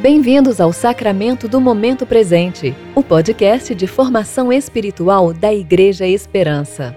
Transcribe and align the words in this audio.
Bem-vindos 0.00 0.62
ao 0.62 0.72
Sacramento 0.72 1.46
do 1.46 1.60
Momento 1.60 2.06
Presente, 2.06 2.74
o 2.94 3.02
podcast 3.02 3.74
de 3.74 3.86
formação 3.86 4.50
espiritual 4.50 5.34
da 5.34 5.52
Igreja 5.52 6.06
Esperança. 6.06 6.96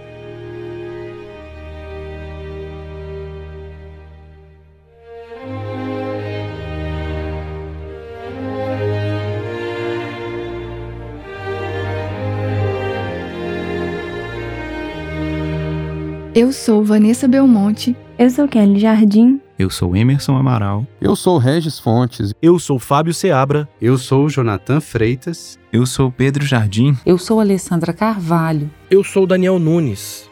Eu 16.34 16.54
sou 16.54 16.86
Vanessa 16.86 17.28
Belmonte. 17.28 17.94
Eu 18.18 18.30
sou 18.30 18.48
Kelly 18.48 18.80
Jardim. 18.80 19.42
Eu 19.58 19.72
sou 19.72 19.96
Emerson 19.96 20.38
Amaral. 20.38 20.86
Eu 21.02 21.16
sou 21.16 21.40
Regis 21.40 21.80
Fontes. 21.80 22.32
Eu 22.44 22.60
sou 22.60 22.78
Fábio 22.78 23.12
Seabra. 23.12 23.68
Eu 23.82 23.98
sou 23.98 24.30
Jonathan 24.30 24.80
Freitas. 24.80 25.58
Eu 25.72 25.84
sou 25.88 26.12
Pedro 26.12 26.46
Jardim. 26.46 26.96
Eu 27.08 27.18
sou 27.18 27.40
Alessandra 27.40 27.92
Carvalho. 27.92 28.70
Eu 28.90 29.04
sou 29.04 29.26
Daniel 29.26 29.58
Nunes. 29.58 30.30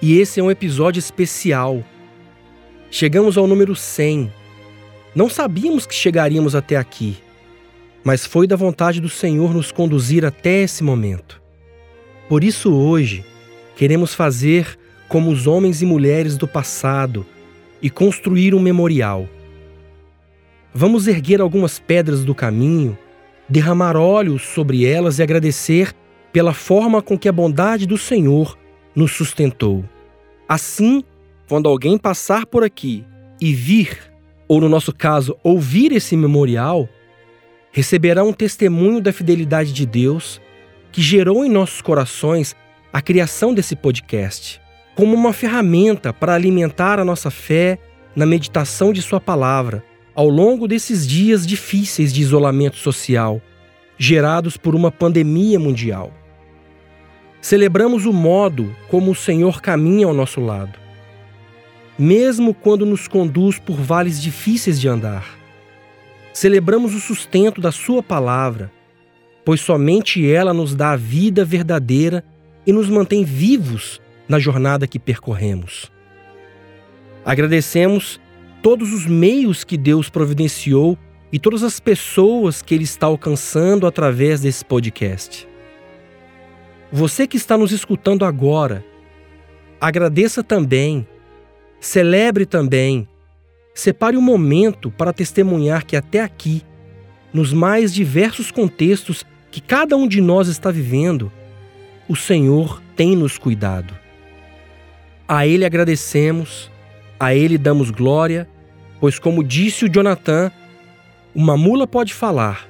E 0.00 0.18
esse 0.18 0.40
é 0.40 0.42
um 0.42 0.50
episódio 0.50 0.98
especial. 0.98 1.84
Chegamos 2.90 3.36
ao 3.36 3.46
número 3.46 3.76
100. 3.76 4.32
Não 5.14 5.28
sabíamos 5.28 5.84
que 5.84 5.94
chegaríamos 5.94 6.54
até 6.54 6.76
aqui, 6.76 7.18
mas 8.02 8.24
foi 8.24 8.46
da 8.46 8.56
vontade 8.56 8.98
do 8.98 9.08
Senhor 9.10 9.52
nos 9.52 9.70
conduzir 9.70 10.24
até 10.24 10.62
esse 10.62 10.82
momento. 10.82 11.42
Por 12.28 12.42
isso, 12.42 12.72
hoje, 12.72 13.24
queremos 13.76 14.14
fazer 14.14 14.77
como 15.08 15.30
os 15.30 15.46
homens 15.46 15.80
e 15.80 15.86
mulheres 15.86 16.36
do 16.36 16.46
passado 16.46 17.26
e 17.80 17.88
construir 17.88 18.54
um 18.54 18.60
memorial. 18.60 19.26
Vamos 20.72 21.08
erguer 21.08 21.40
algumas 21.40 21.78
pedras 21.78 22.24
do 22.24 22.34
caminho, 22.34 22.96
derramar 23.48 23.96
óleo 23.96 24.38
sobre 24.38 24.84
elas 24.84 25.18
e 25.18 25.22
agradecer 25.22 25.94
pela 26.30 26.52
forma 26.52 27.00
com 27.00 27.18
que 27.18 27.28
a 27.28 27.32
bondade 27.32 27.86
do 27.86 27.96
Senhor 27.96 28.56
nos 28.94 29.12
sustentou. 29.12 29.82
Assim, 30.46 31.02
quando 31.48 31.68
alguém 31.68 31.96
passar 31.96 32.44
por 32.44 32.62
aqui 32.62 33.04
e 33.40 33.54
vir, 33.54 33.98
ou 34.46 34.60
no 34.60 34.68
nosso 34.68 34.92
caso, 34.94 35.36
ouvir 35.42 35.92
esse 35.92 36.16
memorial, 36.16 36.88
receberá 37.72 38.22
um 38.22 38.32
testemunho 38.32 39.00
da 39.00 39.12
fidelidade 39.12 39.72
de 39.72 39.86
Deus 39.86 40.40
que 40.92 41.00
gerou 41.00 41.44
em 41.44 41.50
nossos 41.50 41.80
corações 41.80 42.54
a 42.92 43.00
criação 43.00 43.54
desse 43.54 43.76
podcast 43.76 44.60
como 44.98 45.14
uma 45.14 45.32
ferramenta 45.32 46.12
para 46.12 46.34
alimentar 46.34 46.98
a 46.98 47.04
nossa 47.04 47.30
fé 47.30 47.78
na 48.16 48.26
meditação 48.26 48.92
de 48.92 49.00
Sua 49.00 49.20
palavra 49.20 49.84
ao 50.12 50.28
longo 50.28 50.66
desses 50.66 51.06
dias 51.06 51.46
difíceis 51.46 52.12
de 52.12 52.20
isolamento 52.20 52.76
social, 52.76 53.40
gerados 53.96 54.56
por 54.56 54.74
uma 54.74 54.90
pandemia 54.90 55.56
mundial. 55.56 56.12
Celebramos 57.40 58.06
o 58.06 58.12
modo 58.12 58.74
como 58.88 59.12
o 59.12 59.14
Senhor 59.14 59.62
caminha 59.62 60.04
ao 60.04 60.12
nosso 60.12 60.40
lado, 60.40 60.76
mesmo 61.96 62.52
quando 62.52 62.84
nos 62.84 63.06
conduz 63.06 63.56
por 63.56 63.76
vales 63.76 64.20
difíceis 64.20 64.80
de 64.80 64.88
andar. 64.88 65.38
Celebramos 66.32 66.92
o 66.96 66.98
sustento 66.98 67.60
da 67.60 67.70
Sua 67.70 68.02
palavra, 68.02 68.68
pois 69.44 69.60
somente 69.60 70.28
ela 70.28 70.52
nos 70.52 70.74
dá 70.74 70.90
a 70.90 70.96
vida 70.96 71.44
verdadeira 71.44 72.24
e 72.66 72.72
nos 72.72 72.90
mantém 72.90 73.22
vivos 73.22 74.00
na 74.28 74.38
jornada 74.38 74.86
que 74.86 74.98
percorremos. 74.98 75.90
Agradecemos 77.24 78.20
todos 78.62 78.92
os 78.92 79.06
meios 79.06 79.64
que 79.64 79.76
Deus 79.76 80.10
providenciou 80.10 80.98
e 81.32 81.38
todas 81.38 81.62
as 81.62 81.78
pessoas 81.78 82.62
que 82.62 82.74
Ele 82.74 82.84
está 82.84 83.06
alcançando 83.06 83.86
através 83.86 84.40
desse 84.40 84.64
podcast. 84.64 85.48
Você 86.90 87.26
que 87.26 87.36
está 87.36 87.56
nos 87.56 87.70
escutando 87.70 88.24
agora, 88.24 88.84
agradeça 89.80 90.42
também, 90.42 91.06
celebre 91.80 92.46
também, 92.46 93.06
separe 93.74 94.16
um 94.16 94.22
momento 94.22 94.90
para 94.90 95.12
testemunhar 95.12 95.84
que 95.84 95.96
até 95.96 96.20
aqui, 96.20 96.62
nos 97.32 97.52
mais 97.52 97.92
diversos 97.92 98.50
contextos 98.50 99.24
que 99.50 99.60
cada 99.60 99.96
um 99.96 100.08
de 100.08 100.20
nós 100.20 100.48
está 100.48 100.70
vivendo, 100.70 101.30
o 102.08 102.16
Senhor 102.16 102.82
tem 102.96 103.14
nos 103.14 103.36
cuidado. 103.36 103.94
A 105.30 105.46
Ele 105.46 105.66
agradecemos, 105.66 106.70
a 107.20 107.34
Ele 107.34 107.58
damos 107.58 107.90
glória, 107.90 108.48
pois, 108.98 109.18
como 109.18 109.44
disse 109.44 109.84
o 109.84 109.88
Jonathan, 109.92 110.50
uma 111.34 111.54
mula 111.54 111.86
pode 111.86 112.14
falar, 112.14 112.66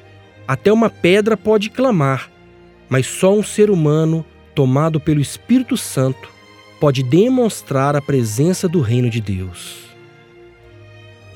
até 0.46 0.72
uma 0.72 0.91
pedra 0.91 1.36
pode 1.36 1.70
clamar, 1.70 2.28
mas 2.88 3.06
só 3.06 3.32
um 3.32 3.44
ser 3.44 3.70
humano, 3.70 4.26
tomado 4.56 4.98
pelo 4.98 5.20
Espírito 5.20 5.76
Santo, 5.76 6.28
pode 6.80 7.04
demonstrar 7.04 7.94
a 7.94 8.02
presença 8.02 8.66
do 8.66 8.80
Reino 8.80 9.08
de 9.08 9.20
Deus. 9.20 9.84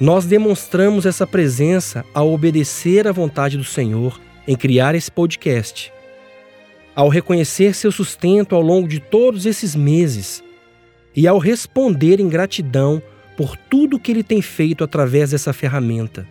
Nós 0.00 0.26
demonstramos 0.26 1.06
essa 1.06 1.24
presença 1.24 2.04
ao 2.12 2.32
obedecer 2.32 3.06
à 3.06 3.12
vontade 3.12 3.56
do 3.56 3.62
Senhor 3.62 4.20
em 4.48 4.56
criar 4.56 4.96
esse 4.96 5.10
podcast. 5.10 5.92
Ao 6.96 7.08
reconhecer 7.08 7.76
seu 7.76 7.92
sustento 7.92 8.56
ao 8.56 8.60
longo 8.60 8.88
de 8.88 8.98
todos 8.98 9.46
esses 9.46 9.76
meses 9.76 10.42
e 11.14 11.26
ao 11.26 11.38
responder 11.38 12.20
em 12.20 12.28
gratidão 12.28 13.02
por 13.36 13.56
tudo 13.56 13.98
que 13.98 14.10
Ele 14.10 14.22
tem 14.22 14.42
feito 14.42 14.84
através 14.84 15.30
dessa 15.30 15.52
ferramenta. 15.52 16.26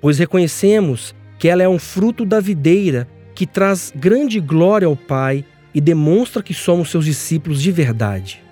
Pois 0.00 0.18
reconhecemos 0.18 1.14
que 1.38 1.48
ela 1.48 1.62
é 1.62 1.68
um 1.68 1.78
fruto 1.78 2.24
da 2.24 2.40
videira 2.40 3.08
que 3.34 3.46
traz 3.46 3.92
grande 3.94 4.40
glória 4.40 4.86
ao 4.86 4.96
Pai 4.96 5.44
e 5.74 5.80
demonstra 5.80 6.42
que 6.42 6.52
somos 6.52 6.90
seus 6.90 7.04
discípulos 7.04 7.62
de 7.62 7.70
verdade. 7.70 8.42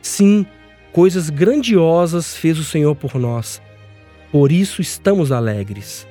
Sim, 0.00 0.46
coisas 0.92 1.28
grandiosas 1.28 2.36
fez 2.36 2.58
o 2.58 2.64
Senhor 2.64 2.94
por 2.94 3.16
nós. 3.16 3.60
Por 4.30 4.52
isso 4.52 4.80
estamos 4.80 5.32
alegres. 5.32 6.06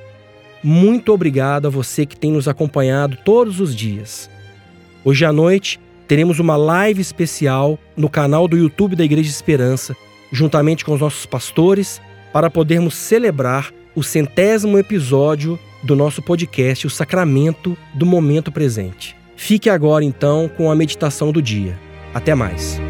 Muito 0.64 1.12
obrigado 1.14 1.68
a 1.68 1.70
você 1.70 2.06
que 2.06 2.16
tem 2.16 2.32
nos 2.32 2.48
acompanhado 2.48 3.18
todos 3.24 3.60
os 3.60 3.76
dias. 3.76 4.30
Hoje 5.04 5.26
à 5.26 5.34
noite 5.34 5.80
teremos 6.08 6.40
uma 6.40 6.56
live 6.56 7.02
especial 7.02 7.80
no 7.96 8.10
canal 8.10 8.48
do 8.48 8.58
YouTube 8.58 8.96
da 8.96 9.04
Igreja 9.04 9.30
Esperança, 9.30 9.96
juntamente 10.32 10.84
com 10.84 10.94
os 10.94 11.00
nossos 11.00 11.26
pastores, 11.26 12.02
para 12.32 12.50
podermos 12.50 12.96
celebrar 12.96 13.72
o 13.96 14.04
centésimo 14.04 14.78
episódio 14.78 15.60
do 15.84 15.96
nosso 15.96 16.22
podcast, 16.22 16.88
O 16.88 16.90
Sacramento 16.90 17.78
do 17.94 18.06
Momento 18.06 18.52
Presente. 18.52 19.16
Fique 19.36 19.70
agora 19.70 20.04
então 20.04 20.50
com 20.50 20.72
a 20.72 20.76
meditação 20.76 21.32
do 21.32 21.42
dia. 21.42 21.78
Até 22.14 22.34
mais. 22.34 22.83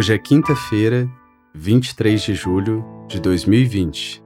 Hoje 0.00 0.14
é 0.14 0.18
quinta-feira, 0.18 1.06
23 1.52 2.22
de 2.22 2.32
julho 2.32 2.82
de 3.06 3.20
2020. 3.20 4.24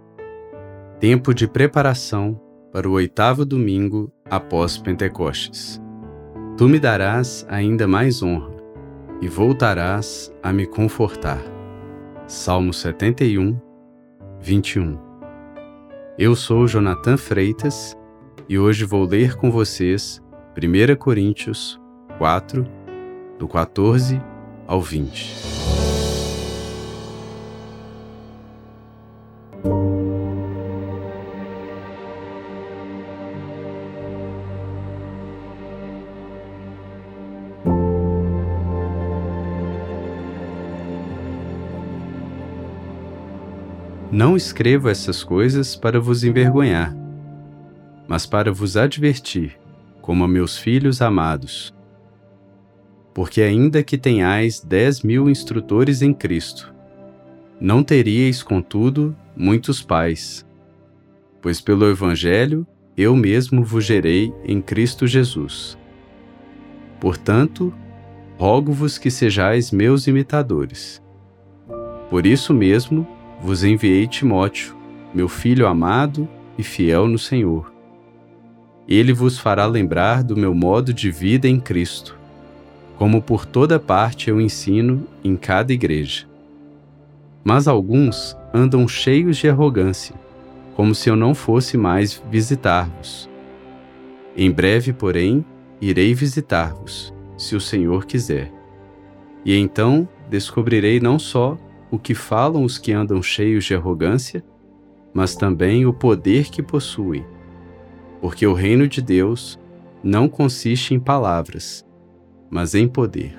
Tempo 1.00 1.34
de 1.34 1.48
preparação 1.48 2.40
para 2.72 2.88
o 2.88 2.92
oitavo 2.92 3.44
domingo 3.44 4.08
após 4.30 4.78
Pentecostes. 4.78 5.82
Tu 6.56 6.68
me 6.68 6.78
darás 6.78 7.44
ainda 7.48 7.88
mais 7.88 8.22
honra 8.22 8.54
e 9.20 9.26
voltarás 9.26 10.32
a 10.44 10.52
me 10.52 10.64
confortar. 10.64 11.42
Salmo 12.28 12.72
71, 12.72 13.60
21. 14.40 14.96
Eu 16.16 16.36
sou 16.36 16.68
Jonathan 16.68 17.16
Freitas 17.16 17.96
e 18.48 18.56
hoje 18.56 18.84
vou 18.84 19.04
ler 19.04 19.34
com 19.34 19.50
vocês 19.50 20.22
1 20.56 20.94
Coríntios 20.94 21.80
4, 22.16 22.64
do 23.40 23.48
14 23.48 24.22
ao 24.68 24.80
20. 24.80 25.63
Não 44.14 44.36
escrevo 44.36 44.88
essas 44.88 45.24
coisas 45.24 45.74
para 45.74 45.98
vos 45.98 46.22
envergonhar, 46.22 46.94
mas 48.06 48.24
para 48.24 48.52
vos 48.52 48.76
advertir, 48.76 49.58
como 50.00 50.22
a 50.22 50.28
meus 50.28 50.56
filhos 50.56 51.02
amados. 51.02 51.74
Porque, 53.12 53.42
ainda 53.42 53.82
que 53.82 53.98
tenhais 53.98 54.60
dez 54.60 55.02
mil 55.02 55.28
instrutores 55.28 56.00
em 56.00 56.14
Cristo, 56.14 56.72
não 57.60 57.82
teríeis, 57.82 58.40
contudo, 58.40 59.16
muitos 59.36 59.82
pais, 59.82 60.46
pois 61.42 61.60
pelo 61.60 61.84
Evangelho 61.90 62.64
eu 62.96 63.16
mesmo 63.16 63.64
vos 63.64 63.84
gerei 63.84 64.32
em 64.44 64.62
Cristo 64.62 65.08
Jesus. 65.08 65.76
Portanto, 67.00 67.74
rogo-vos 68.38 68.96
que 68.96 69.10
sejais 69.10 69.72
meus 69.72 70.06
imitadores. 70.06 71.02
Por 72.08 72.24
isso 72.24 72.54
mesmo 72.54 73.04
vos 73.44 73.62
enviei 73.62 74.06
Timóteo, 74.06 74.74
meu 75.12 75.28
filho 75.28 75.66
amado 75.66 76.26
e 76.56 76.62
fiel 76.62 77.06
no 77.06 77.18
Senhor. 77.18 77.70
Ele 78.88 79.12
vos 79.12 79.38
fará 79.38 79.66
lembrar 79.66 80.24
do 80.24 80.34
meu 80.34 80.54
modo 80.54 80.94
de 80.94 81.10
vida 81.10 81.46
em 81.46 81.60
Cristo, 81.60 82.18
como 82.96 83.20
por 83.20 83.44
toda 83.44 83.78
parte 83.78 84.30
eu 84.30 84.40
ensino 84.40 85.06
em 85.22 85.36
cada 85.36 85.74
igreja. 85.74 86.26
Mas 87.44 87.68
alguns 87.68 88.34
andam 88.54 88.88
cheios 88.88 89.36
de 89.36 89.46
arrogância, 89.46 90.14
como 90.74 90.94
se 90.94 91.10
eu 91.10 91.14
não 91.14 91.34
fosse 91.34 91.76
mais 91.76 92.22
visitar-vos. 92.30 93.28
Em 94.34 94.50
breve, 94.50 94.90
porém, 94.94 95.44
irei 95.82 96.14
visitar-vos, 96.14 97.12
se 97.36 97.54
o 97.54 97.60
Senhor 97.60 98.06
quiser. 98.06 98.50
E 99.44 99.54
então 99.54 100.08
descobrirei 100.30 100.98
não 100.98 101.18
só 101.18 101.58
o 101.94 101.98
que 101.98 102.12
falam 102.12 102.64
os 102.64 102.76
que 102.76 102.92
andam 102.92 103.22
cheios 103.22 103.64
de 103.64 103.72
arrogância, 103.72 104.44
mas 105.12 105.36
também 105.36 105.86
o 105.86 105.92
poder 105.92 106.50
que 106.50 106.60
possuem. 106.60 107.24
Porque 108.20 108.44
o 108.44 108.52
reino 108.52 108.88
de 108.88 109.00
Deus 109.00 109.60
não 110.02 110.28
consiste 110.28 110.92
em 110.92 110.98
palavras, 110.98 111.86
mas 112.50 112.74
em 112.74 112.88
poder. 112.88 113.38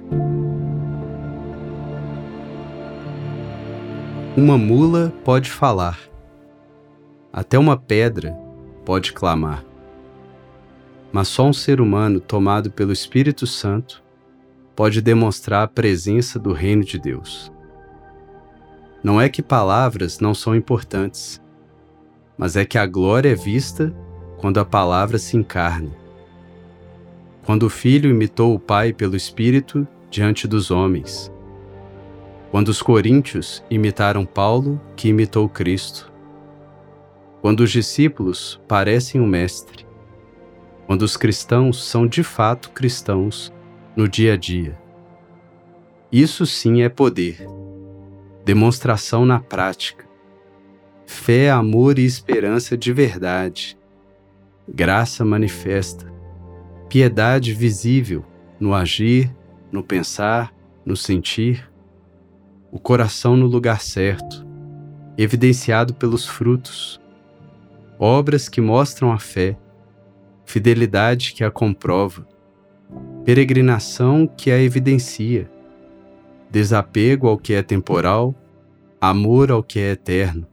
Uma 4.37 4.57
mula 4.57 5.13
pode 5.25 5.51
falar, 5.51 5.99
até 7.33 7.59
uma 7.59 7.75
pedra 7.75 8.31
pode 8.85 9.11
clamar. 9.11 9.65
Mas 11.11 11.27
só 11.27 11.45
um 11.45 11.53
ser 11.53 11.81
humano 11.81 12.21
tomado 12.21 12.71
pelo 12.71 12.93
Espírito 12.93 13.45
Santo 13.45 14.01
pode 14.73 15.01
demonstrar 15.01 15.63
a 15.63 15.67
presença 15.67 16.39
do 16.39 16.53
Reino 16.53 16.85
de 16.85 16.97
Deus. 16.97 17.53
Não 19.05 19.21
é 19.21 19.29
que 19.29 19.41
palavras 19.41 20.19
não 20.19 20.33
são 20.33 20.55
importantes, 20.55 21.41
mas 22.37 22.57
é 22.57 22.65
que 22.65 22.77
a 22.77 22.85
glória 22.85 23.29
é 23.29 23.35
vista 23.35 23.95
quando 24.39 24.59
a 24.59 24.65
palavra 24.65 25.17
se 25.17 25.37
encarna. 25.37 25.91
Quando 27.45 27.63
o 27.63 27.69
Filho 27.69 28.09
imitou 28.09 28.53
o 28.53 28.59
Pai 28.59 28.91
pelo 28.91 29.15
Espírito 29.15 29.87
diante 30.09 30.45
dos 30.47 30.71
homens 30.71 31.31
quando 32.55 32.69
os 32.69 32.81
coríntios 32.81 33.61
imitaram 33.69 34.25
Paulo, 34.25 34.79
que 34.95 35.09
imitou 35.09 35.49
Cristo. 35.49 36.09
Quando 37.41 37.59
os 37.59 37.69
discípulos 37.69 38.61
parecem 38.65 39.19
o 39.19 39.27
Mestre. 39.27 39.85
Quando 40.87 41.01
os 41.01 41.17
cristãos 41.17 41.83
são 41.83 42.07
de 42.07 42.23
fato 42.23 42.69
cristãos 42.69 43.51
no 43.93 44.07
dia 44.07 44.35
a 44.35 44.37
dia. 44.37 44.79
Isso 46.09 46.45
sim 46.45 46.81
é 46.81 46.87
poder. 46.87 47.45
Demonstração 48.45 49.25
na 49.25 49.39
prática. 49.39 50.05
Fé, 51.05 51.49
amor 51.49 51.99
e 51.99 52.05
esperança 52.05 52.77
de 52.77 52.93
verdade. 52.93 53.77
Graça 54.67 55.25
manifesta. 55.25 56.13
Piedade 56.87 57.53
visível 57.53 58.23
no 58.59 58.73
agir, 58.73 59.35
no 59.71 59.83
pensar, 59.83 60.53
no 60.85 60.95
sentir 60.95 61.69
o 62.75 62.79
coração 62.79 63.37
no 63.37 63.45
lugar 63.47 63.79
certo, 63.79 64.45
evidenciado 65.17 65.93
pelos 65.93 66.27
frutos, 66.27 66.99
obras 67.97 68.49
que 68.49 68.59
mostram 68.59 69.13
a 69.13 69.17
fé, 69.17 69.57
fidelidade 70.43 71.31
que 71.33 71.45
a 71.45 71.49
comprova, 71.49 72.27
peregrinação 73.23 74.27
que 74.27 74.51
a 74.51 74.59
evidencia, 74.59 75.49
desapego 76.55 77.27
ao 77.27 77.37
que 77.37 77.53
é 77.53 77.61
temporal, 77.61 78.33
amor 79.01 79.51
ao 79.51 79.61
que 79.61 79.77
é 79.77 79.91
eterno, 79.91 80.47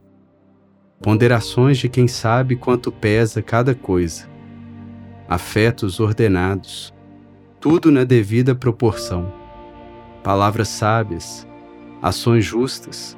ponderações 1.00 1.78
de 1.78 1.88
quem 1.88 2.08
sabe 2.08 2.56
quanto 2.56 2.90
pesa 2.90 3.40
cada 3.40 3.72
coisa, 3.72 4.28
afetos 5.28 6.00
ordenados, 6.00 6.92
tudo 7.60 7.92
na 7.92 8.02
devida 8.02 8.52
proporção, 8.52 9.32
palavras 10.24 10.66
sábias, 10.70 11.46
ações 12.02 12.44
justas, 12.44 13.16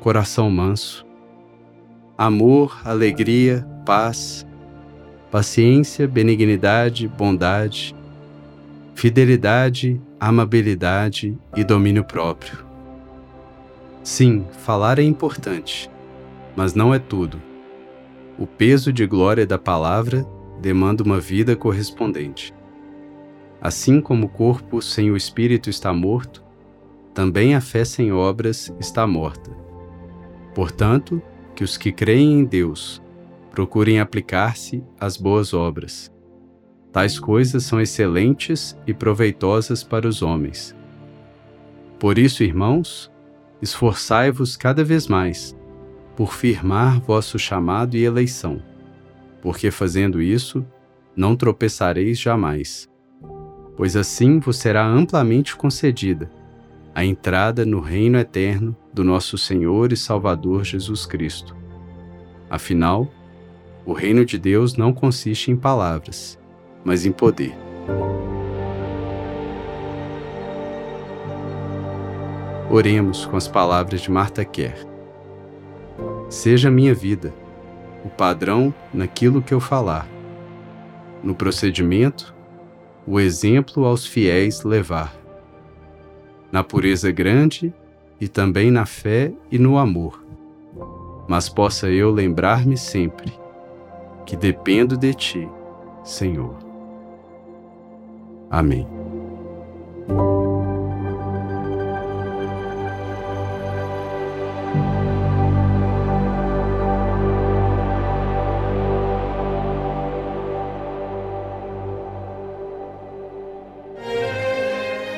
coração 0.00 0.50
manso, 0.50 1.06
amor, 2.18 2.80
alegria, 2.84 3.64
paz, 3.84 4.44
paciência, 5.30 6.08
benignidade, 6.08 7.06
bondade, 7.06 7.94
fidelidade, 8.96 10.00
amabilidade 10.18 11.38
e 11.54 11.62
domínio 11.62 12.02
próprio. 12.02 12.64
Sim, 14.02 14.46
falar 14.64 14.98
é 14.98 15.02
importante, 15.02 15.90
mas 16.56 16.72
não 16.72 16.94
é 16.94 16.98
tudo. 16.98 17.40
O 18.38 18.46
peso 18.46 18.90
de 18.90 19.06
glória 19.06 19.46
da 19.46 19.58
palavra 19.58 20.26
demanda 20.62 21.04
uma 21.04 21.20
vida 21.20 21.54
correspondente. 21.54 22.54
Assim 23.60 24.00
como 24.00 24.26
o 24.26 24.30
corpo 24.30 24.80
sem 24.80 25.10
o 25.10 25.16
espírito 25.16 25.68
está 25.68 25.92
morto, 25.92 26.42
também 27.12 27.54
a 27.54 27.60
fé 27.60 27.84
sem 27.84 28.10
obras 28.10 28.72
está 28.80 29.06
morta. 29.06 29.50
Portanto, 30.54 31.20
que 31.54 31.62
os 31.62 31.76
que 31.76 31.92
creem 31.92 32.40
em 32.40 32.44
Deus 32.46 33.02
procurem 33.50 34.00
aplicar-se 34.00 34.82
às 34.98 35.18
boas 35.18 35.52
obras. 35.52 36.10
Tais 36.96 37.18
coisas 37.18 37.62
são 37.64 37.78
excelentes 37.78 38.74
e 38.86 38.94
proveitosas 38.94 39.84
para 39.84 40.08
os 40.08 40.22
homens. 40.22 40.74
Por 41.98 42.16
isso, 42.16 42.42
irmãos, 42.42 43.12
esforçai-vos 43.60 44.56
cada 44.56 44.82
vez 44.82 45.06
mais 45.06 45.54
por 46.16 46.32
firmar 46.32 46.98
vosso 47.02 47.38
chamado 47.38 47.98
e 47.98 48.02
eleição, 48.02 48.62
porque 49.42 49.70
fazendo 49.70 50.22
isso, 50.22 50.64
não 51.14 51.36
tropeçareis 51.36 52.18
jamais, 52.18 52.88
pois 53.76 53.94
assim 53.94 54.38
vos 54.38 54.56
será 54.56 54.86
amplamente 54.86 55.54
concedida 55.54 56.32
a 56.94 57.04
entrada 57.04 57.66
no 57.66 57.78
reino 57.78 58.16
eterno 58.16 58.74
do 58.90 59.04
nosso 59.04 59.36
Senhor 59.36 59.92
e 59.92 59.98
Salvador 59.98 60.64
Jesus 60.64 61.04
Cristo. 61.04 61.54
Afinal, 62.48 63.06
o 63.84 63.92
reino 63.92 64.24
de 64.24 64.38
Deus 64.38 64.78
não 64.78 64.94
consiste 64.94 65.50
em 65.50 65.56
palavras, 65.56 66.38
mas 66.86 67.04
em 67.04 67.10
poder. 67.10 67.52
Oremos 72.70 73.26
com 73.26 73.36
as 73.36 73.48
palavras 73.48 74.02
de 74.02 74.08
Marta 74.10 74.44
Kerr. 74.44 74.86
Seja 76.30 76.70
minha 76.70 76.94
vida 76.94 77.34
o 78.04 78.08
padrão 78.08 78.72
naquilo 78.94 79.42
que 79.42 79.52
eu 79.52 79.58
falar, 79.58 80.06
no 81.24 81.34
procedimento, 81.34 82.32
o 83.04 83.18
exemplo 83.18 83.84
aos 83.84 84.06
fiéis 84.06 84.62
levar 84.62 85.12
na 86.52 86.62
pureza 86.62 87.10
grande 87.10 87.74
e 88.20 88.28
também 88.28 88.70
na 88.70 88.86
fé 88.86 89.32
e 89.50 89.58
no 89.58 89.76
amor. 89.76 90.24
Mas 91.26 91.48
possa 91.48 91.90
eu 91.90 92.12
lembrar-me 92.12 92.78
sempre 92.78 93.32
que 94.24 94.36
dependo 94.36 94.96
de 94.96 95.12
Ti, 95.14 95.48
Senhor. 96.04 96.65
Amém. 98.50 98.95